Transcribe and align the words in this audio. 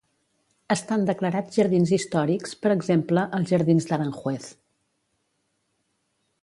Estan 0.75 1.03
declarats 1.09 1.59
jardins 1.59 1.91
històrics, 1.97 2.57
per 2.65 2.73
exemple, 2.77 3.27
els 3.39 3.53
Jardins 3.55 3.89
d'Aranjuez. 3.91 4.49